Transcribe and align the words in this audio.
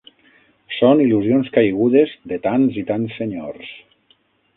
Són 0.75 1.03
il·lusions 1.03 1.51
caigudes 1.57 2.13
de 2.31 2.39
tants 2.47 2.81
i 2.83 2.85
tants 2.91 3.21
senyors 3.21 3.71